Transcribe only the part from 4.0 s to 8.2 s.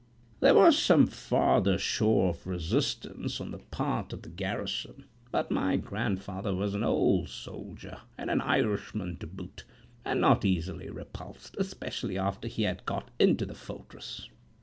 of the garrison, but my grandfather was an old soldier,